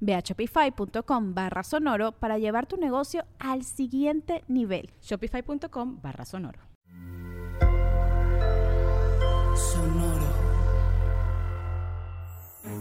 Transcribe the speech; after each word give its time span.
Ve 0.00 0.14
a 0.14 0.20
shopify.com 0.20 1.34
barra 1.34 1.62
sonoro 1.62 2.12
para 2.12 2.38
llevar 2.38 2.66
tu 2.66 2.76
negocio 2.76 3.24
al 3.38 3.64
siguiente 3.64 4.44
nivel. 4.48 4.90
Shopify.com 5.02 6.00
barra 6.00 6.24
sonoro. 6.24 6.60
Sonoro. 9.56 10.48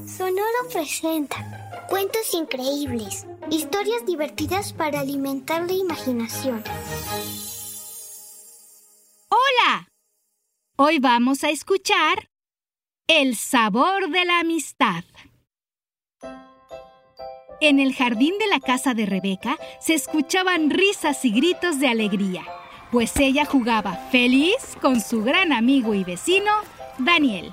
Sonoro 0.06 0.70
presenta 0.72 1.86
cuentos 1.90 2.34
increíbles, 2.34 3.26
historias 3.50 4.06
divertidas 4.06 4.74
para 4.74 5.00
alimentar 5.00 5.66
la 5.66 5.74
imaginación. 5.74 6.64
¡Hola! 9.30 9.90
Hoy 10.78 11.00
vamos 11.00 11.44
a 11.44 11.50
escuchar 11.50 12.30
El 13.08 13.36
sabor 13.36 14.10
de 14.10 14.26
la 14.26 14.40
amistad. 14.40 15.04
En 17.60 17.80
el 17.80 17.96
jardín 17.96 18.36
de 18.38 18.48
la 18.48 18.60
casa 18.60 18.94
de 18.94 19.08
Rebeca 19.08 19.58
se 19.80 19.96
escuchaban 19.96 20.70
risas 20.70 21.26
y 21.26 21.32
gritos 21.32 21.80
de 21.80 21.88
alegría, 21.88 22.44
pues 22.92 23.18
ella 23.18 23.46
jugaba 23.46 23.96
feliz 24.12 24.78
con 24.80 25.02
su 25.02 25.24
gran 25.24 25.52
amigo 25.52 25.96
y 25.96 26.04
vecino, 26.04 26.52
Daniel. 27.00 27.52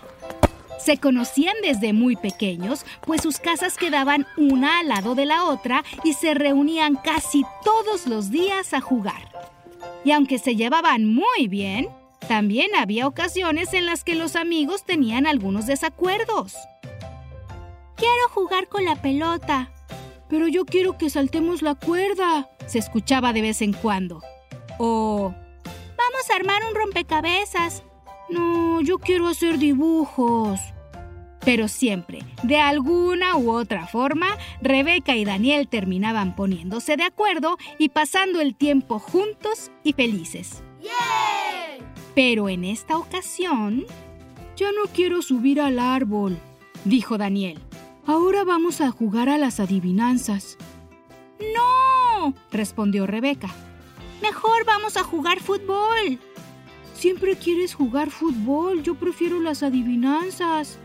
Se 0.78 0.98
conocían 0.98 1.54
desde 1.62 1.94
muy 1.94 2.16
pequeños, 2.16 2.84
pues 3.06 3.22
sus 3.22 3.38
casas 3.38 3.78
quedaban 3.78 4.26
una 4.36 4.80
al 4.80 4.88
lado 4.88 5.14
de 5.14 5.24
la 5.24 5.44
otra 5.44 5.82
y 6.04 6.12
se 6.12 6.34
reunían 6.34 6.96
casi 6.96 7.42
todos 7.64 8.06
los 8.06 8.30
días 8.30 8.74
a 8.74 8.82
jugar. 8.82 9.32
Y 10.04 10.10
aunque 10.10 10.38
se 10.38 10.54
llevaban 10.54 11.06
muy 11.06 11.48
bien, 11.48 11.88
también 12.28 12.74
había 12.74 13.06
ocasiones 13.06 13.72
en 13.72 13.86
las 13.86 14.04
que 14.04 14.14
los 14.14 14.36
amigos 14.36 14.84
tenían 14.84 15.26
algunos 15.26 15.64
desacuerdos. 15.64 16.54
Quiero 17.96 18.28
jugar 18.34 18.68
con 18.68 18.84
la 18.84 18.96
pelota, 18.96 19.70
pero 20.28 20.48
yo 20.48 20.64
quiero 20.64 20.98
que 20.98 21.10
saltemos 21.10 21.62
la 21.62 21.74
cuerda, 21.74 22.48
se 22.66 22.78
escuchaba 22.78 23.32
de 23.32 23.42
vez 23.42 23.62
en 23.62 23.72
cuando. 23.72 24.22
O... 24.78 25.34
Vamos 25.64 26.30
a 26.30 26.36
armar 26.36 26.62
un 26.68 26.74
rompecabezas. 26.74 27.82
No, 28.28 28.80
yo 28.80 28.98
quiero 28.98 29.28
hacer 29.28 29.58
dibujos. 29.58 30.60
Pero 31.44 31.68
siempre, 31.68 32.20
de 32.42 32.58
alguna 32.58 33.36
u 33.36 33.50
otra 33.50 33.86
forma, 33.86 34.26
Rebeca 34.62 35.14
y 35.14 35.24
Daniel 35.24 35.68
terminaban 35.68 36.34
poniéndose 36.34 36.96
de 36.96 37.04
acuerdo 37.04 37.58
y 37.78 37.90
pasando 37.90 38.40
el 38.40 38.54
tiempo 38.54 38.98
juntos 38.98 39.70
y 39.82 39.92
felices. 39.92 40.62
Pero 42.14 42.48
en 42.48 42.64
esta 42.64 42.96
ocasión... 42.96 43.84
Ya 44.56 44.70
no 44.70 44.84
quiero 44.92 45.20
subir 45.20 45.60
al 45.60 45.80
árbol, 45.80 46.38
dijo 46.84 47.18
Daniel. 47.18 47.58
Ahora 48.06 48.44
vamos 48.44 48.80
a 48.80 48.90
jugar 48.90 49.28
a 49.28 49.38
las 49.38 49.60
adivinanzas. 49.60 50.58
No, 51.40 52.34
respondió 52.50 53.06
Rebeca. 53.06 53.48
Mejor 54.20 54.64
vamos 54.66 54.96
a 54.96 55.04
jugar 55.04 55.40
fútbol. 55.40 56.18
Siempre 56.94 57.36
quieres 57.36 57.74
jugar 57.74 58.10
fútbol, 58.10 58.82
yo 58.82 58.94
prefiero 58.94 59.40
las 59.40 59.62
adivinanzas. 59.62 60.78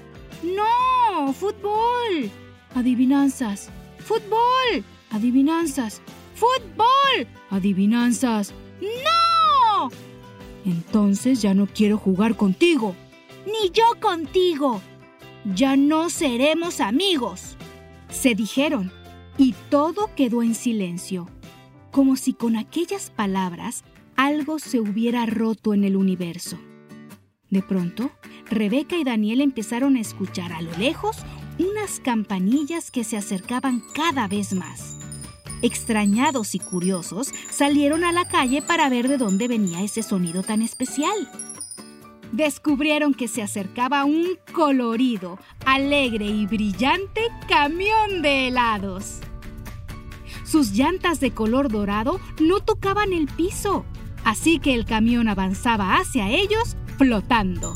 No, 0.44 1.34
fútbol. 1.34 2.31
Adivinanzas. 2.74 3.69
Fútbol. 4.00 4.84
Adivinanzas. 5.12 6.01
Fútbol. 6.36 7.28
Adivinanzas. 7.50 8.53
No. 8.81 9.90
Entonces 10.66 11.41
ya 11.41 11.53
no 11.53 11.68
quiero 11.68 11.97
jugar 11.97 12.36
contigo. 12.36 12.96
Ni 13.46 13.72
yo 13.72 13.86
contigo. 14.00 14.81
Ya 15.45 15.77
no 15.77 16.09
seremos 16.09 16.81
amigos, 16.81 17.55
se 18.09 18.35
dijeron, 18.35 18.91
y 19.38 19.53
todo 19.69 20.09
quedó 20.16 20.44
en 20.44 20.53
silencio, 20.53 21.29
como 21.91 22.17
si 22.17 22.33
con 22.33 22.57
aquellas 22.57 23.09
palabras 23.09 23.83
algo 24.17 24.59
se 24.59 24.81
hubiera 24.81 25.25
roto 25.25 25.73
en 25.73 25.85
el 25.85 25.95
universo. 25.95 26.59
De 27.50 27.61
pronto, 27.61 28.11
Rebeca 28.50 28.97
y 28.97 29.05
Daniel 29.05 29.39
empezaron 29.39 29.95
a 29.95 30.01
escuchar 30.01 30.51
a 30.51 30.61
lo 30.61 30.72
lejos 30.77 31.17
unas 31.57 32.01
campanillas 32.01 32.91
que 32.91 33.06
se 33.06 33.16
acercaban 33.16 33.81
cada 33.94 34.27
vez 34.27 34.53
más. 34.53 34.97
Extrañados 35.61 36.53
y 36.53 36.59
curiosos, 36.59 37.33
salieron 37.50 38.03
a 38.03 38.11
la 38.11 38.27
calle 38.27 38.61
para 38.61 38.89
ver 38.89 39.07
de 39.07 39.17
dónde 39.17 39.47
venía 39.47 39.83
ese 39.83 40.03
sonido 40.03 40.44
tan 40.44 40.61
especial 40.61 41.29
descubrieron 42.31 43.13
que 43.13 43.28
se 43.28 43.41
acercaba 43.41 44.06
un 44.06 44.38
colorido, 44.53 45.40
alegre 45.66 46.25
y 46.25 46.45
brillante 46.45 47.22
camión 47.47 48.22
de 48.22 48.47
helados. 48.47 49.19
Sus 50.44 50.72
llantas 50.72 51.19
de 51.19 51.31
color 51.31 51.69
dorado 51.69 52.19
no 52.41 52.59
tocaban 52.59 53.13
el 53.13 53.28
piso, 53.28 53.85
así 54.23 54.59
que 54.59 54.73
el 54.73 54.85
camión 54.85 55.28
avanzaba 55.28 55.97
hacia 55.97 56.29
ellos 56.29 56.75
flotando. 56.97 57.75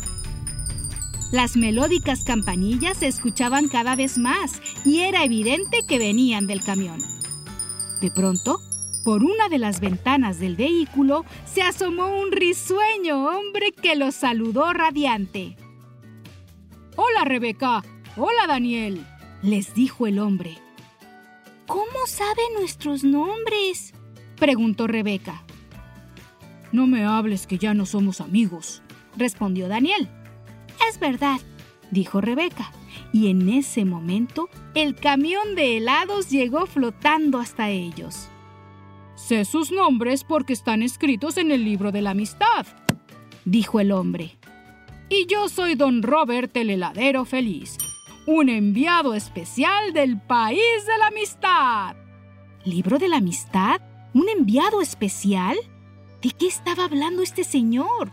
Las 1.31 1.55
melódicas 1.55 2.23
campanillas 2.23 2.97
se 2.97 3.07
escuchaban 3.07 3.67
cada 3.67 3.95
vez 3.95 4.17
más 4.17 4.61
y 4.85 4.99
era 4.99 5.23
evidente 5.23 5.79
que 5.87 5.97
venían 5.97 6.45
del 6.45 6.63
camión. 6.63 7.01
De 8.01 8.11
pronto, 8.11 8.59
por 9.03 9.23
una 9.23 9.49
de 9.49 9.57
las 9.57 9.79
ventanas 9.79 10.39
del 10.39 10.55
vehículo 10.55 11.25
se 11.45 11.61
asomó 11.61 12.07
un 12.07 12.31
risueño 12.31 13.25
hombre 13.25 13.71
que 13.71 13.95
los 13.95 14.15
saludó 14.15 14.71
radiante. 14.71 15.57
Hola 16.95 17.25
Rebeca, 17.25 17.83
hola 18.15 18.47
Daniel, 18.47 19.05
les 19.41 19.73
dijo 19.73 20.07
el 20.07 20.19
hombre. 20.19 20.57
¿Cómo 21.67 22.07
sabe 22.07 22.41
nuestros 22.57 23.03
nombres? 23.03 23.93
preguntó 24.37 24.87
Rebeca. 24.87 25.43
No 26.71 26.87
me 26.87 27.05
hables 27.05 27.45
que 27.45 27.57
ya 27.57 27.73
no 27.73 27.85
somos 27.85 28.21
amigos, 28.21 28.81
respondió 29.17 29.67
Daniel. 29.67 30.09
Es 30.89 30.99
verdad, 30.99 31.39
dijo 31.91 32.21
Rebeca, 32.21 32.71
y 33.11 33.27
en 33.27 33.49
ese 33.49 33.85
momento 33.85 34.49
el 34.75 34.95
camión 34.95 35.55
de 35.55 35.77
helados 35.77 36.29
llegó 36.29 36.65
flotando 36.65 37.39
hasta 37.39 37.69
ellos. 37.69 38.29
Sé 39.25 39.45
sus 39.45 39.71
nombres 39.71 40.25
porque 40.25 40.51
están 40.51 40.83
escritos 40.83 41.37
en 41.37 41.51
el 41.51 41.63
libro 41.63 41.93
de 41.93 42.01
la 42.01 42.09
amistad, 42.09 42.65
dijo 43.45 43.79
el 43.79 43.93
hombre. 43.93 44.37
Y 45.07 45.27
yo 45.27 45.47
soy 45.47 45.75
don 45.75 46.03
Robert 46.03 46.53
el 46.57 46.69
heladero 46.69 47.23
feliz, 47.23 47.77
un 48.27 48.49
enviado 48.49 49.13
especial 49.13 49.93
del 49.93 50.19
país 50.19 50.59
de 50.85 50.97
la 50.97 51.07
amistad. 51.07 51.95
¿Libro 52.65 52.99
de 52.99 53.07
la 53.07 53.17
amistad? 53.17 53.79
¿Un 54.13 54.27
enviado 54.27 54.81
especial? 54.81 55.55
¿De 56.21 56.31
qué 56.31 56.47
estaba 56.47 56.83
hablando 56.83 57.23
este 57.23 57.45
señor? 57.45 58.11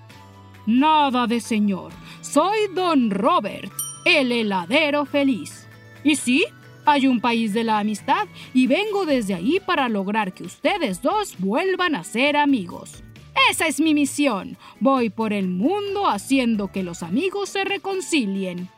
Nada 0.65 1.27
de 1.27 1.41
señor. 1.41 1.91
Soy 2.21 2.69
don 2.73 3.11
Robert, 3.11 3.73
el 4.05 4.31
heladero 4.31 5.06
feliz. 5.06 5.67
Y 6.05 6.15
sí, 6.15 6.45
hay 6.85 7.06
un 7.06 7.21
país 7.21 7.53
de 7.55 7.65
la 7.65 7.79
amistad 7.79 8.27
y 8.55 8.67
vengo 8.67 9.06
desde 9.06 9.35
ahí 9.35 9.61
para 9.65 9.88
lograr 9.88 10.32
que 10.32 10.44
ustedes 10.44 11.03
dos 11.03 11.37
vuelvan 11.38 11.94
a 11.94 12.05
ser 12.05 12.37
amigos. 12.37 13.03
Esa 13.50 13.67
es 13.67 13.81
mi 13.81 13.94
misión. 13.94 14.56
Voy 14.81 15.11
por 15.11 15.32
el 15.32 15.49
mundo 15.49 16.06
haciendo 16.06 16.71
que 16.73 16.82
los 16.82 17.03
amigos 17.03 17.50
se 17.50 17.65
reconcilien. 17.65 18.69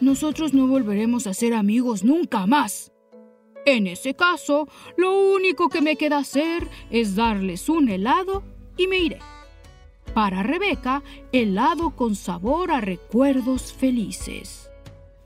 Nosotros 0.00 0.54
no 0.54 0.66
volveremos 0.66 1.26
a 1.26 1.34
ser 1.34 1.54
amigos 1.54 2.04
nunca 2.04 2.46
más. 2.46 2.92
En 3.66 3.86
ese 3.86 4.14
caso, 4.14 4.68
lo 4.96 5.18
único 5.18 5.68
que 5.68 5.82
me 5.82 5.96
queda 5.96 6.18
hacer 6.18 6.68
es 6.90 7.16
darles 7.16 7.68
un 7.68 7.88
helado 7.88 8.42
y 8.76 8.86
me 8.86 8.98
iré. 8.98 9.18
Para 10.14 10.42
Rebeca, 10.42 11.02
helado 11.32 11.90
con 11.90 12.14
sabor 12.14 12.70
a 12.70 12.80
recuerdos 12.80 13.72
felices. 13.72 14.67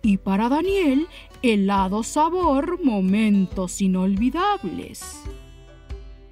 Y 0.02 0.16
para 0.16 0.48
Daniel, 0.48 1.06
helado 1.42 2.02
sabor 2.02 2.82
momentos 2.82 3.80
inolvidables. 3.80 5.22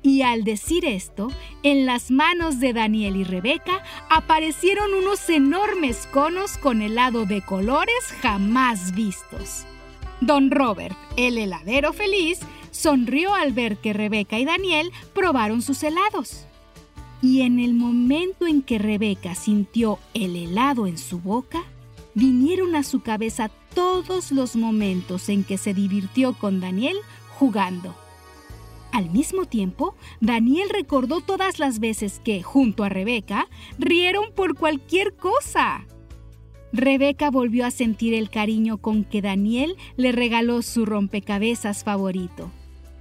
Y 0.03 0.23
al 0.23 0.45
decir 0.45 0.85
esto, 0.85 1.29
en 1.63 1.87
las 1.87 2.11
manos 2.11 2.59
de 2.59 2.73
Daniel 2.73 3.17
y 3.17 3.25
Rebeca 3.25 3.83
aparecieron 4.09 4.95
unos 4.95 5.29
enormes 5.29 6.09
conos 6.11 6.57
con 6.57 6.81
helado 6.81 7.27
de 7.27 7.43
colores 7.43 8.07
jamás 8.21 8.95
vistos. 8.95 9.67
Don 10.21 10.51
Robert, 10.51 10.97
el 11.17 11.39
heladero 11.39 11.93
feliz, 11.93 12.41
sonrió 12.71 13.35
al 13.35 13.53
ver 13.53 13.77
que 13.77 13.93
Rebeca 13.93 14.39
y 14.39 14.45
Daniel 14.45 14.91
probaron 15.15 15.63
sus 15.63 15.83
helados. 15.83 16.47
Y 17.23 17.43
en 17.43 17.59
el 17.59 17.75
momento 17.75 18.47
en 18.47 18.63
que 18.63 18.79
Rebeca 18.79 19.35
sintió 19.35 19.99
el 20.15 20.35
helado 20.35 20.87
en 20.87 20.97
su 20.97 21.21
boca, 21.21 21.63
vinieron 22.15 22.75
a 22.75 22.83
su 22.83 23.03
cabeza 23.03 23.51
todos 23.75 24.33
los 24.33 24.57
momentos 24.57 25.29
en 25.29 25.45
que 25.45 25.59
se 25.59 25.75
divirtió 25.75 26.35
con 26.35 26.61
Daniel 26.61 26.97
jugando. 27.39 27.95
Al 28.93 29.11
mismo 29.11 29.45
tiempo, 29.45 29.95
Daniel 30.21 30.69
recordó 30.69 31.21
todas 31.21 31.59
las 31.59 31.79
veces 31.79 32.21
que, 32.25 32.43
junto 32.43 32.83
a 32.83 32.89
Rebeca, 32.89 33.49
rieron 33.79 34.33
por 34.35 34.57
cualquier 34.57 35.15
cosa. 35.15 35.87
Rebeca 36.73 37.31
volvió 37.31 37.67
a 37.67 37.71
sentir 37.71 38.15
el 38.15 38.31
cariño 38.31 38.79
con 38.79 39.05
que 39.05 39.23
Daniel 39.23 39.77
le 39.97 40.13
regaló 40.13 40.63
su 40.63 40.87
rompecabezas 40.87 41.85
favorito. 41.85 42.51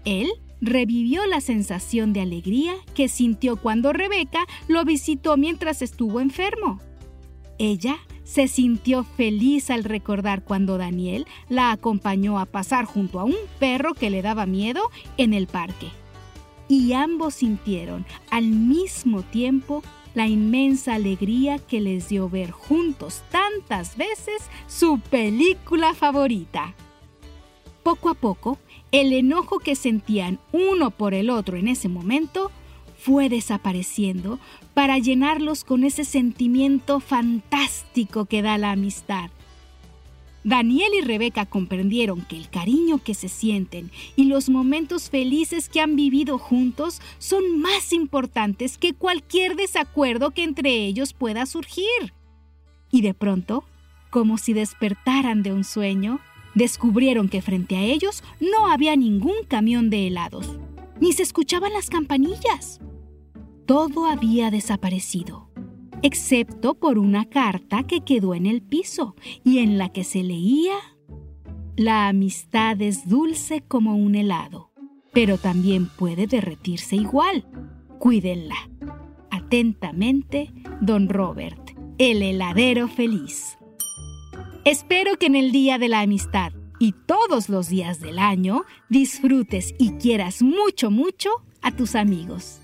Él 0.06 0.28
revivió 0.62 1.26
la 1.28 1.42
sensación 1.42 2.14
de 2.14 2.22
alegría 2.22 2.74
que 2.94 3.08
sintió 3.08 3.58
cuando 3.58 3.94
Rebeca 3.94 4.46
lo 4.68 4.84
visitó 4.86 5.38
mientras 5.38 5.82
estuvo 5.82 6.20
enfermo. 6.20 6.80
Ella 7.58 7.98
se 8.30 8.48
sintió 8.48 9.04
feliz 9.04 9.72
al 9.72 9.84
recordar 9.84 10.44
cuando 10.44 10.78
Daniel 10.78 11.26
la 11.50 11.72
acompañó 11.72 12.38
a 12.38 12.46
pasar 12.46 12.86
junto 12.86 13.20
a 13.20 13.24
un 13.24 13.36
perro 13.60 13.96
que 13.96 14.12
le 14.12 14.22
daba 14.22 14.46
miedo 14.46 14.82
en 15.18 15.34
el 15.34 15.48
parque. 15.48 15.88
Y 16.68 16.94
ambos 16.94 17.34
sintieron 17.34 18.06
al 18.30 18.46
mismo 18.46 19.24
tiempo 19.24 19.82
la 20.14 20.28
inmensa 20.28 20.94
alegría 20.94 21.58
que 21.58 21.82
les 21.82 22.10
dio 22.10 22.30
ver 22.30 22.52
juntos 22.52 23.24
tantas 23.32 23.98
veces 23.98 24.44
su 24.68 25.00
película 25.00 25.96
favorita. 25.96 26.76
Poco 27.82 28.10
a 28.10 28.14
poco, 28.14 28.60
el 28.92 29.12
enojo 29.12 29.58
que 29.58 29.76
sentían 29.76 30.38
uno 30.52 30.92
por 30.92 31.16
el 31.16 31.32
otro 31.32 31.58
en 31.58 31.68
ese 31.68 31.90
momento 31.90 32.52
fue 33.00 33.30
desapareciendo 33.30 34.40
para 34.74 34.98
llenarlos 35.00 35.64
con 35.64 35.84
ese 35.84 36.04
sentimiento 36.04 37.00
fantástico 37.00 38.26
que 38.26 38.42
da 38.42 38.58
la 38.58 38.72
amistad. 38.72 39.30
Daniel 40.44 40.92
y 40.98 41.02
Rebeca 41.02 41.46
comprendieron 41.46 42.22
que 42.22 42.38
el 42.38 42.50
cariño 42.50 43.00
que 43.04 43.14
se 43.14 43.28
sienten 43.28 43.92
y 44.16 44.26
los 44.26 44.50
momentos 44.50 45.10
felices 45.10 45.68
que 45.68 45.82
han 45.82 45.96
vivido 45.96 46.38
juntos 46.38 47.02
son 47.18 47.60
más 47.60 47.92
importantes 47.92 48.78
que 48.78 48.94
cualquier 48.94 49.56
desacuerdo 49.56 50.32
que 50.32 50.44
entre 50.44 50.86
ellos 50.86 51.14
pueda 51.14 51.46
surgir. 51.46 52.14
Y 52.90 53.02
de 53.02 53.14
pronto, 53.14 53.66
como 54.10 54.38
si 54.38 54.54
despertaran 54.54 55.44
de 55.44 55.52
un 55.52 55.64
sueño, 55.64 56.20
descubrieron 56.56 57.30
que 57.30 57.42
frente 57.42 57.76
a 57.76 57.84
ellos 57.84 58.24
no 58.40 58.68
había 58.72 58.96
ningún 58.96 59.44
camión 59.48 59.90
de 59.90 60.08
helados, 60.08 60.58
ni 61.00 61.14
se 61.14 61.24
escuchaban 61.24 61.74
las 61.74 61.90
campanillas. 61.90 62.80
Todo 63.70 64.08
había 64.08 64.50
desaparecido 64.50 65.52
excepto 66.02 66.74
por 66.74 66.98
una 66.98 67.26
carta 67.26 67.84
que 67.84 68.02
quedó 68.02 68.34
en 68.34 68.48
el 68.48 68.64
piso 68.64 69.16
y 69.44 69.60
en 69.60 69.78
la 69.78 69.90
que 69.90 70.04
se 70.04 70.24
leía 70.24 70.74
La 71.78 72.08
amistad 72.08 72.82
es 72.82 73.08
dulce 73.08 73.62
como 73.62 73.96
un 73.96 74.16
helado, 74.16 74.72
pero 75.14 75.38
también 75.38 75.86
puede 75.86 76.26
derretirse 76.26 76.96
igual. 76.96 77.46
Cuídenla. 78.00 78.56
Atentamente, 79.30 80.52
don 80.82 81.08
Robert, 81.08 81.70
el 82.00 82.24
heladero 82.24 82.88
feliz. 82.88 83.60
Espero 84.66 85.16
que 85.18 85.28
en 85.28 85.36
el 85.36 85.52
Día 85.52 85.78
de 85.78 85.90
la 85.90 86.00
Amistad 86.02 86.54
y 86.80 86.94
todos 87.06 87.50
los 87.50 87.70
días 87.70 88.00
del 88.00 88.18
año 88.18 88.64
disfrutes 88.90 89.76
y 89.78 89.92
quieras 89.92 90.42
mucho, 90.42 90.90
mucho 90.90 91.30
a 91.62 91.70
tus 91.70 91.94
amigos. 91.94 92.64